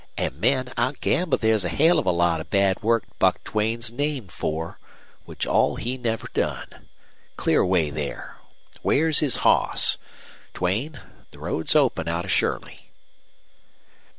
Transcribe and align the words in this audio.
And, 0.17 0.39
men, 0.41 0.73
I'll 0.77 0.93
gamble 0.93 1.37
there's 1.37 1.63
a 1.63 1.69
hell 1.69 1.99
of 1.99 2.07
a 2.07 2.11
lot 2.11 2.41
of 2.41 2.49
bad 2.49 2.81
work 2.81 3.03
Buck 3.19 3.43
Duane's 3.43 3.91
named 3.91 4.31
for 4.31 4.79
which 5.25 5.45
all 5.45 5.75
he 5.75 5.95
never 5.95 6.27
done. 6.33 6.89
Clear 7.37 7.61
away 7.61 7.91
there. 7.91 8.37
Where's 8.81 9.19
his 9.19 9.35
hoss? 9.45 9.99
Duane, 10.55 10.99
the 11.29 11.37
road's 11.37 11.75
open 11.75 12.07
out 12.07 12.25
of 12.25 12.31
Shirley." 12.31 12.89